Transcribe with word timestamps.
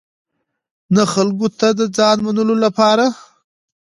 نه 0.95 1.03
خلکو 1.13 1.47
ته 1.59 1.67
د 1.79 1.81
ځان 1.97 2.17
منلو 2.25 2.55
لپاره. 2.65 3.05